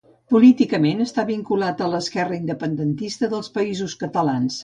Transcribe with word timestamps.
Políticament 0.33 1.03
està 1.03 1.25
vinculat 1.27 1.83
a 1.83 1.89
l'Esquerra 1.91 2.39
Independentista 2.39 3.31
dels 3.35 3.53
Països 3.61 3.97
Catalans. 4.05 4.59